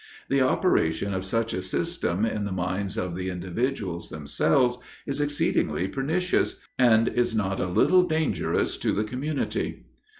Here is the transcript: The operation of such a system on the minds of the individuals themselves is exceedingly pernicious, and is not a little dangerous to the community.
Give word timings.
The 0.29 0.41
operation 0.41 1.13
of 1.13 1.23
such 1.23 1.53
a 1.53 1.61
system 1.61 2.25
on 2.25 2.43
the 2.43 2.51
minds 2.51 2.97
of 2.97 3.15
the 3.15 3.29
individuals 3.29 4.09
themselves 4.09 4.79
is 5.05 5.21
exceedingly 5.21 5.87
pernicious, 5.87 6.59
and 6.79 7.07
is 7.07 7.35
not 7.35 7.59
a 7.59 7.67
little 7.67 8.01
dangerous 8.07 8.77
to 8.77 8.93
the 8.93 9.03
community. 9.03 9.83